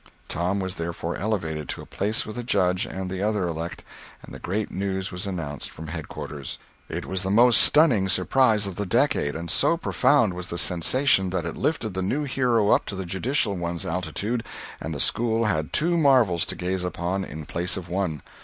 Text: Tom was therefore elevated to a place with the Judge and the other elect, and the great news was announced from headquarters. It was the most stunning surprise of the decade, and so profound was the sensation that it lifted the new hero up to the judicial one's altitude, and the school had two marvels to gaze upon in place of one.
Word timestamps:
Tom 0.27 0.59
was 0.59 0.77
therefore 0.77 1.15
elevated 1.15 1.69
to 1.69 1.81
a 1.83 1.85
place 1.85 2.25
with 2.25 2.35
the 2.35 2.41
Judge 2.41 2.87
and 2.87 3.07
the 3.07 3.21
other 3.21 3.47
elect, 3.47 3.83
and 4.23 4.33
the 4.33 4.39
great 4.39 4.71
news 4.71 5.11
was 5.11 5.27
announced 5.27 5.69
from 5.69 5.89
headquarters. 5.89 6.57
It 6.89 7.05
was 7.05 7.21
the 7.21 7.29
most 7.29 7.61
stunning 7.61 8.09
surprise 8.09 8.65
of 8.65 8.77
the 8.77 8.85
decade, 8.87 9.35
and 9.35 9.51
so 9.51 9.77
profound 9.77 10.33
was 10.33 10.47
the 10.47 10.57
sensation 10.57 11.29
that 11.29 11.45
it 11.45 11.55
lifted 11.55 11.93
the 11.93 12.01
new 12.01 12.23
hero 12.23 12.71
up 12.71 12.87
to 12.87 12.95
the 12.95 13.05
judicial 13.05 13.55
one's 13.55 13.85
altitude, 13.85 14.43
and 14.81 14.91
the 14.91 14.99
school 14.99 15.45
had 15.45 15.71
two 15.71 15.95
marvels 15.99 16.45
to 16.45 16.55
gaze 16.55 16.83
upon 16.83 17.23
in 17.23 17.45
place 17.45 17.77
of 17.77 17.87
one. 17.87 18.23